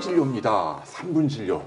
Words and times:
3분 0.00 0.02
진료입니다. 0.02 0.80
3분 0.84 1.28
진료. 1.28 1.60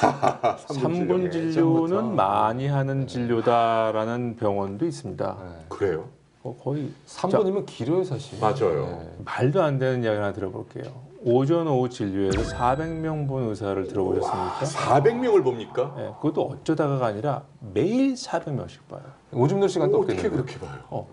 3분 0.00 1.32
진료. 1.32 1.50
진료는 1.52 2.14
많이 2.14 2.66
하는 2.68 3.06
진료다라는 3.06 4.36
병원도 4.36 4.84
있습니다. 4.86 5.36
네. 5.42 5.64
그래요? 5.68 6.04
어, 6.42 6.54
거의 6.62 6.90
3분이면 7.06 7.66
길어요 7.66 8.04
사실. 8.04 8.38
맞아요. 8.40 8.86
네. 8.86 9.10
말도 9.24 9.62
안 9.62 9.78
되는 9.78 10.02
이야기 10.04 10.16
하나 10.18 10.32
들어볼게요. 10.32 10.84
오전 11.24 11.68
오후 11.68 11.88
진료에서 11.88 12.42
400명 12.56 13.28
본 13.28 13.44
의사를 13.48 13.86
들어보셨습니까? 13.86 14.58
400명을 14.64 15.44
봅니까? 15.44 15.94
네, 15.96 16.10
그것도 16.20 16.42
어쩌다가가 16.42 17.06
아니라 17.06 17.42
매일 17.72 18.14
400명씩 18.14 18.78
봐요. 18.90 19.02
오줌 19.32 19.60
넣을 19.60 19.68
시간도 19.68 20.00
어떻게. 20.00 20.28
그렇게 20.28 20.58
봐요? 20.58 20.80
어, 20.90 21.06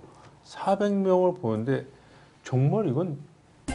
400명을 0.48 1.40
보는데 1.40 1.86
정말 2.44 2.88
이건 2.88 3.20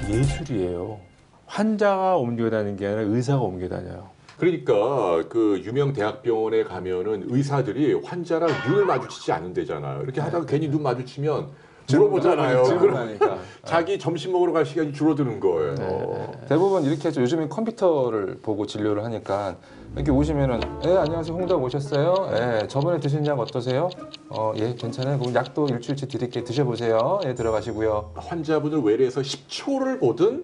예술이에요. 0.08 0.98
환자가 1.46 2.16
옮겨 2.16 2.50
다니는 2.50 2.76
게 2.76 2.86
아니라 2.86 3.02
의사가 3.02 3.42
옮겨 3.42 3.68
다녀요. 3.68 4.08
그러니까 4.38 5.22
그 5.28 5.62
유명 5.64 5.92
대학병원에 5.92 6.64
가면은 6.64 7.26
의사들이 7.28 7.94
환자랑 8.04 8.50
눈을 8.68 8.84
마주치지 8.84 9.30
않는데잖아요. 9.32 10.02
이렇게 10.02 10.20
하다가 10.20 10.46
괜히 10.46 10.68
눈 10.68 10.82
마주치면 10.82 11.48
물어보잖아요. 11.88 12.62
그럼 12.62 12.78
질문하니까. 12.80 13.38
자기 13.64 13.98
점심 13.98 14.32
먹으러 14.32 14.52
갈 14.52 14.66
시간이 14.66 14.92
줄어드는 14.92 15.38
거예요. 15.38 15.74
네. 15.74 16.30
대부분 16.48 16.82
이렇게 16.82 17.08
하죠. 17.08 17.20
요즘엔 17.20 17.48
컴퓨터를 17.48 18.38
보고 18.42 18.66
진료를 18.66 19.04
하니까 19.04 19.56
이렇게 19.94 20.10
오시면은 20.10 20.60
예 20.86 20.96
안녕하세요 20.96 21.36
홍답 21.36 21.62
오셨어요? 21.62 22.30
예 22.32 22.66
저번에 22.66 22.98
드신 22.98 23.24
약 23.26 23.38
어떠세요? 23.38 23.88
어예 24.30 24.74
괜찮아요. 24.76 25.18
그럼 25.18 25.34
약도 25.34 25.68
일주일치 25.68 26.08
드릴게 26.08 26.42
드셔보세요. 26.42 27.20
예 27.26 27.34
들어가시고요. 27.34 28.12
환자분을 28.16 28.80
외래에서 28.80 29.20
10초를 29.20 30.00
보든 30.00 30.42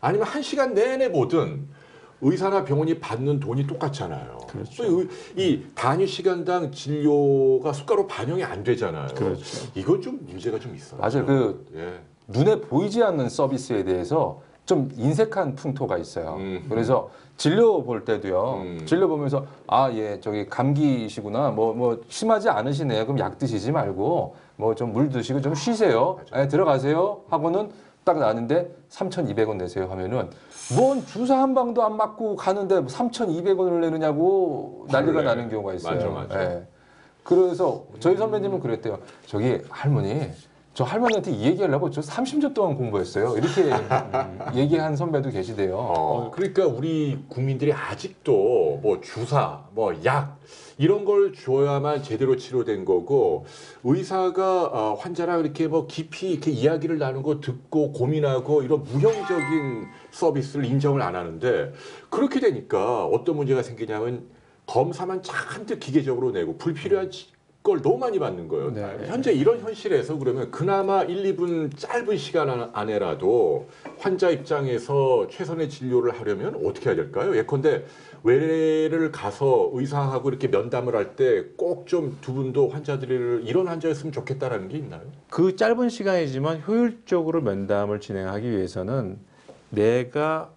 아니면 0.00 0.26
1시간 0.26 0.72
내내 0.72 1.10
보든 1.10 1.66
의사나 2.22 2.64
병원이 2.64 2.98
받는 2.98 3.40
돈이 3.40 3.66
똑같잖아요. 3.66 4.38
그렇죠. 4.48 4.84
이, 5.02 5.08
이 5.36 5.66
단위 5.74 6.06
시간당 6.06 6.72
진료가 6.72 7.72
수가로 7.72 8.06
반영이 8.06 8.42
안 8.42 8.64
되잖아요. 8.64 9.08
그렇죠. 9.14 9.66
이건 9.74 10.00
좀 10.00 10.18
문제가 10.26 10.58
좀 10.58 10.74
있어요. 10.74 10.98
맞아요. 11.00 11.26
그 11.26 11.66
예. 11.74 12.00
눈에 12.28 12.60
보이지 12.60 13.02
않는 13.02 13.28
서비스에 13.28 13.84
대해서 13.84 14.40
좀 14.64 14.90
인색한 14.96 15.54
풍토가 15.54 15.98
있어요. 15.98 16.36
음. 16.38 16.64
그래서 16.68 17.10
진료 17.36 17.84
볼 17.84 18.04
때도요. 18.04 18.62
음. 18.62 18.82
진료 18.86 19.06
보면서 19.08 19.46
아 19.66 19.92
예 19.92 20.18
저기 20.20 20.46
감기시구나 20.46 21.50
뭐뭐 21.50 22.00
심하지 22.08 22.48
않으시네요. 22.48 23.04
그럼 23.04 23.18
약 23.20 23.38
드시지 23.38 23.70
말고 23.72 24.34
뭐 24.56 24.74
좀 24.74 24.92
물 24.92 25.10
드시고 25.10 25.42
좀 25.42 25.54
쉬세요. 25.54 26.18
예, 26.34 26.48
들어가세요. 26.48 27.20
하고는 27.28 27.68
딱 28.06 28.20
나는데 28.20 28.72
3,200원 28.88 29.56
내세요 29.56 29.88
하면은 29.90 30.30
뭔 30.76 31.04
주사 31.06 31.38
한 31.42 31.54
방도 31.56 31.82
안 31.82 31.96
맞고 31.96 32.36
가는데 32.36 32.76
3,200원을 32.82 33.80
내느냐고 33.80 34.86
난리가 34.92 35.12
그래. 35.12 35.24
나는 35.24 35.50
경우가 35.50 35.74
있어요. 35.74 35.94
맞아, 35.96 36.08
맞아. 36.34 36.40
예. 36.40 36.66
그래서 37.24 37.84
저희 37.98 38.16
선배님은 38.16 38.60
그랬대요. 38.60 39.00
저기 39.26 39.60
할머니 39.68 40.30
저 40.76 40.84
할머니한테 40.84 41.30
이 41.30 41.44
얘기하려고 41.46 41.88
저 41.88 42.02
30년 42.02 42.52
동안 42.52 42.76
공부했어요. 42.76 43.34
이렇게 43.38 43.62
음, 43.72 44.38
얘기한 44.54 44.94
선배도 44.94 45.30
계시대요. 45.30 45.74
어, 45.74 46.30
그러니까 46.34 46.66
우리 46.66 47.18
국민들이 47.30 47.72
아직도 47.72 48.80
뭐 48.82 49.00
주사, 49.02 49.62
뭐 49.72 49.94
약 50.04 50.36
이런 50.76 51.06
걸 51.06 51.32
줘야만 51.32 52.02
제대로 52.02 52.36
치료된 52.36 52.84
거고 52.84 53.46
의사가 53.84 54.64
어, 54.66 54.94
환자랑 55.00 55.40
이렇게 55.40 55.66
뭐 55.66 55.86
깊이 55.86 56.32
이렇게 56.32 56.50
이야기를 56.50 56.98
나누고 56.98 57.40
듣고 57.40 57.92
고민하고 57.92 58.62
이런 58.62 58.82
무형적인 58.82 59.86
서비스를 60.10 60.66
인정을 60.66 61.00
안 61.00 61.16
하는데 61.16 61.72
그렇게 62.10 62.38
되니까 62.38 63.06
어떤 63.06 63.36
문제가 63.36 63.62
생기냐면 63.62 64.26
검사만 64.66 65.22
잔뜩 65.22 65.80
기계적으로 65.80 66.32
내고 66.32 66.58
불필요한 66.58 67.10
지- 67.10 67.28
걸 67.66 67.82
너무 67.82 67.98
많이 67.98 68.16
받는 68.20 68.46
거예요. 68.46 68.70
네. 68.72 68.96
현재 69.08 69.32
이런 69.32 69.58
현실에서 69.58 70.16
그러면 70.18 70.52
그나마 70.52 71.02
1, 71.02 71.36
2분 71.36 71.76
짧은 71.76 72.16
시간 72.16 72.48
안- 72.48 72.70
안에라도 72.72 73.66
환자 73.98 74.30
입장에서 74.30 75.26
최선의 75.28 75.68
진료를 75.68 76.12
하려면 76.12 76.54
어떻게 76.64 76.90
해야 76.90 76.94
될까요? 76.96 77.36
예컨대 77.36 77.82
외래를 78.22 79.10
가서 79.10 79.70
의사하고 79.72 80.28
이렇게 80.28 80.46
면담을 80.46 80.94
할 80.94 81.16
때 81.16 81.56
꼭 81.56 81.86
좀 81.86 82.16
두 82.20 82.34
분도 82.34 82.68
환자들을 82.68 83.42
이런 83.44 83.66
환자였으면 83.66 84.12
좋겠다라는 84.12 84.68
게 84.68 84.78
있나요? 84.78 85.02
그 85.28 85.56
짧은 85.56 85.88
시간이지만 85.88 86.62
효율적으로 86.68 87.40
면담을 87.42 87.98
진행하기 88.00 88.48
위해서는 88.48 89.18
내가 89.70 90.50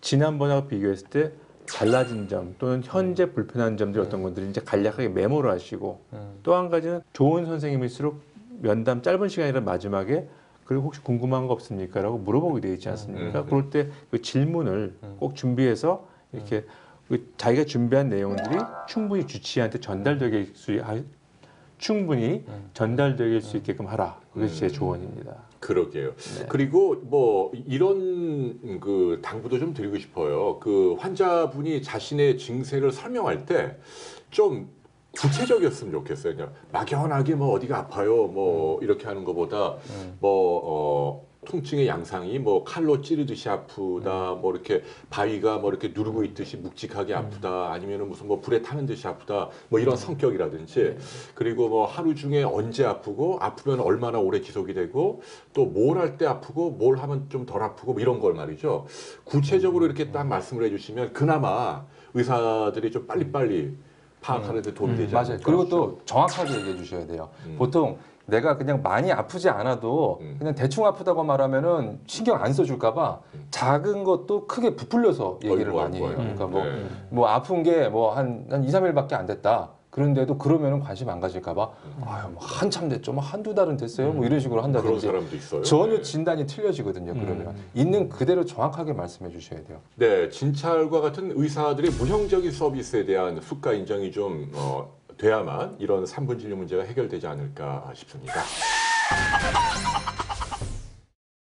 지난번하고 0.00 0.68
비교했을 0.68 1.08
때 1.08 1.32
달라진 1.66 2.28
점 2.28 2.54
또는 2.58 2.82
현재 2.84 3.32
불편한 3.32 3.76
점들 3.76 4.00
어떤 4.00 4.22
것들이 4.22 4.48
이제 4.50 4.60
간략하게 4.64 5.08
메모를 5.08 5.50
하시고 5.50 6.00
음. 6.12 6.38
또한 6.42 6.68
가지는 6.68 7.00
좋은 7.12 7.46
선생님일수록 7.46 8.20
면담 8.60 9.02
짧은 9.02 9.28
시간이라 9.28 9.60
마지막에 9.60 10.28
그리고 10.64 10.84
혹시 10.84 11.02
궁금한 11.02 11.46
거 11.46 11.52
없습니까? 11.52 12.00
라고 12.00 12.16
물어보게 12.18 12.60
되어 12.62 12.72
있지 12.72 12.88
않습니까? 12.88 13.40
음. 13.40 13.46
그럴 13.46 13.70
때 13.70 13.88
그 14.10 14.22
질문을 14.22 14.94
음. 15.02 15.16
꼭 15.18 15.34
준비해서 15.36 16.06
이렇게 16.32 16.64
그 17.08 17.32
자기가 17.36 17.64
준비한 17.64 18.08
내용들이 18.08 18.56
충분히 18.88 19.26
주치의한테 19.26 19.80
전달되게 19.80 20.52
충분히 21.88 22.42
음. 22.48 22.70
전달될 22.72 23.42
수 23.42 23.58
있게끔 23.58 23.86
하라. 23.86 24.18
제 24.48 24.66
음. 24.66 24.72
조언입니다. 24.72 25.36
그러게요. 25.60 26.14
네. 26.38 26.46
그리고 26.48 26.94
뭐 27.02 27.52
이런 27.66 28.80
그 28.80 29.20
당부도 29.22 29.58
좀 29.58 29.74
드리고 29.74 29.98
싶어요. 29.98 30.58
그 30.60 30.94
환자분이 30.98 31.82
자신의 31.82 32.38
증세를 32.38 32.90
설명할 32.90 33.44
때 33.44 33.76
좀 34.30 34.68
구체적이었으면 35.12 35.92
좋겠어요. 35.92 36.34
그냥 36.34 36.52
막연하게 36.72 37.36
뭐 37.36 37.52
어디가 37.52 37.78
아파요, 37.78 38.26
뭐 38.26 38.82
이렇게 38.82 39.06
하는 39.06 39.22
것보다 39.22 39.74
음. 39.90 40.16
뭐 40.20 40.60
어, 40.64 41.26
통증의 41.44 41.86
양상이 41.86 42.38
뭐 42.38 42.64
칼로 42.64 43.00
찌르듯이 43.00 43.48
아프다, 43.48 44.34
뭐 44.34 44.52
이렇게 44.52 44.82
바위가 45.10 45.58
뭐 45.58 45.70
이렇게 45.70 45.92
누르고 45.94 46.24
있듯이 46.24 46.56
묵직하게 46.56 47.14
아프다, 47.14 47.72
아니면은 47.72 48.08
무슨 48.08 48.26
뭐 48.28 48.40
불에 48.40 48.62
타는 48.62 48.86
듯이 48.86 49.06
아프다, 49.06 49.48
뭐 49.68 49.80
이런 49.80 49.96
성격이라든지 49.96 50.96
그리고 51.34 51.68
뭐 51.68 51.86
하루 51.86 52.14
중에 52.14 52.42
언제 52.42 52.84
아프고 52.84 53.38
아프면 53.40 53.80
얼마나 53.80 54.18
오래 54.18 54.40
지속이 54.40 54.74
되고 54.74 55.22
또 55.52 55.64
뭘 55.72 55.98
할 55.98 56.16
때 56.18 56.26
아프고 56.26 56.70
뭘 56.70 56.96
하면 56.98 57.26
좀 57.28 57.44
덜 57.46 57.62
아프고 57.62 57.92
뭐 57.92 58.00
이런 58.00 58.20
걸 58.20 58.34
말이죠. 58.34 58.86
구체적으로 59.24 59.84
이렇게 59.86 60.10
딱 60.10 60.26
말씀을 60.26 60.64
해주시면 60.64 61.12
그나마 61.12 61.84
의사들이 62.14 62.90
좀 62.90 63.06
빨리빨리 63.06 63.76
파악하는 64.20 64.62
데 64.62 64.72
도움이 64.72 64.96
되지 64.96 65.12
맞아요. 65.12 65.26
않을까. 65.32 65.44
그리고 65.44 65.68
또 65.68 66.00
정확하게 66.06 66.56
얘기해 66.56 66.76
주셔야 66.76 67.06
돼요. 67.06 67.28
음. 67.46 67.56
보통 67.58 67.98
내가 68.26 68.56
그냥 68.56 68.82
많이 68.82 69.12
아프지 69.12 69.48
않아도 69.48 70.18
음. 70.22 70.36
그냥 70.38 70.54
대충 70.54 70.86
아프다고 70.86 71.22
말하면은 71.24 72.00
신경 72.06 72.42
안 72.42 72.52
써줄까봐 72.52 73.20
음. 73.34 73.46
작은 73.50 74.04
것도 74.04 74.46
크게 74.46 74.76
부풀려서 74.76 75.40
얘기를 75.44 75.72
어이구, 75.72 75.76
많이 75.76 75.96
어이구, 75.96 76.08
해요. 76.08 76.16
그러니까 76.16 76.46
뭐, 76.46 76.64
네. 76.64 76.86
뭐 77.10 77.28
아픈 77.28 77.62
게 77.62 77.88
뭐한한 77.88 78.64
2, 78.64 78.68
3일밖에 78.68 79.14
안 79.14 79.26
됐다. 79.26 79.70
그런데도 79.90 80.38
그러면은 80.38 80.80
관심 80.80 81.08
안 81.08 81.20
가질까봐 81.20 81.70
아유 82.04 82.28
뭐 82.32 82.42
한참 82.42 82.88
됐죠. 82.88 83.12
뭐 83.12 83.22
한두 83.22 83.54
달은 83.54 83.76
됐어요. 83.76 84.12
뭐 84.12 84.26
이런 84.26 84.40
식으로 84.40 84.60
음. 84.60 84.72
그런 84.72 84.82
한다든지 84.82 85.06
사람도 85.06 85.36
있어요. 85.36 85.62
전혀 85.62 85.96
네. 85.98 86.02
진단이 86.02 86.46
틀려지거든요. 86.46 87.12
그러면 87.14 87.48
음. 87.50 87.64
있는 87.74 88.08
그대로 88.08 88.44
정확하게 88.44 88.92
말씀해 88.92 89.30
주셔야 89.30 89.62
돼요. 89.62 89.78
네, 89.94 90.28
진찰과 90.30 91.00
같은 91.00 91.32
의사들의 91.36 91.92
무형적인 91.92 92.50
서비스에 92.50 93.04
대한 93.04 93.40
수가 93.40 93.74
인정이 93.74 94.10
좀 94.10 94.50
어, 94.54 94.90
돼야만 95.16 95.76
이런 95.78 96.04
3분 96.04 96.38
진료 96.38 96.56
문제가 96.56 96.82
해결되지 96.82 97.26
않을까 97.26 97.92
싶습니다. 97.94 98.42